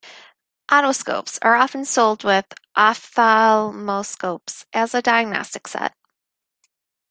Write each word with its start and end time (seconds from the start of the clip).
Otoscopes 0.71 1.37
are 1.43 1.53
often 1.53 1.85
sold 1.85 2.23
with 2.23 2.47
ophthalmoscopes 2.75 4.65
as 4.73 4.95
a 4.95 5.01
diagnostic 5.03 5.67
set. 5.67 5.95